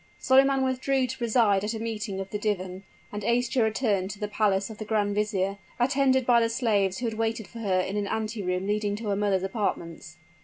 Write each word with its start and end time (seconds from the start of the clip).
Solyman 0.19 0.63
withdrew 0.63 1.05
to 1.05 1.17
preside 1.19 1.63
at 1.63 1.75
a 1.75 1.79
meeting 1.79 2.19
of 2.19 2.31
the 2.31 2.39
divan; 2.39 2.81
and 3.11 3.21
Aischa 3.21 3.61
returned 3.61 4.09
to 4.09 4.19
the 4.19 4.27
palace 4.27 4.71
of 4.71 4.79
the 4.79 4.83
grand 4.83 5.13
vizier, 5.13 5.59
attended 5.79 6.25
by 6.25 6.41
the 6.41 6.49
slaves 6.49 6.97
who 6.97 7.05
had 7.05 7.19
waited 7.19 7.47
for 7.47 7.59
her 7.59 7.79
in 7.81 7.97
an 7.97 8.07
anteroom 8.07 8.65
leading 8.65 8.95
to 8.95 9.09
her 9.09 9.15
mother's 9.15 9.43
apartments. 9.43 10.17